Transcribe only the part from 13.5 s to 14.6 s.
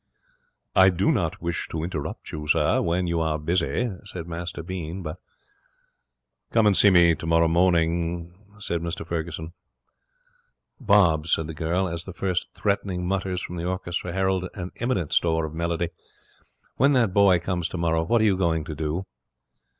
the orchestra heralded